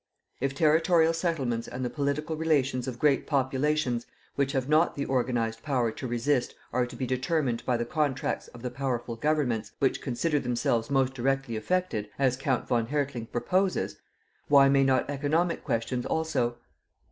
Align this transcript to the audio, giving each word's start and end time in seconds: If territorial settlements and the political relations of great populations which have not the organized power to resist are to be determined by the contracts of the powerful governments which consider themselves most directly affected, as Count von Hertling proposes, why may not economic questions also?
If 0.39 0.55
territorial 0.55 1.13
settlements 1.13 1.67
and 1.67 1.85
the 1.85 1.89
political 1.91 2.35
relations 2.35 2.87
of 2.87 2.97
great 2.97 3.27
populations 3.27 4.07
which 4.33 4.53
have 4.53 4.67
not 4.67 4.95
the 4.95 5.05
organized 5.05 5.61
power 5.61 5.91
to 5.91 6.07
resist 6.07 6.55
are 6.73 6.87
to 6.87 6.95
be 6.95 7.05
determined 7.05 7.63
by 7.67 7.77
the 7.77 7.85
contracts 7.85 8.47
of 8.47 8.63
the 8.63 8.71
powerful 8.71 9.15
governments 9.15 9.73
which 9.77 10.01
consider 10.01 10.39
themselves 10.39 10.89
most 10.89 11.13
directly 11.13 11.55
affected, 11.55 12.09
as 12.17 12.35
Count 12.35 12.67
von 12.67 12.87
Hertling 12.87 13.27
proposes, 13.27 13.97
why 14.47 14.69
may 14.69 14.83
not 14.83 15.07
economic 15.07 15.63
questions 15.63 16.03
also? 16.07 16.57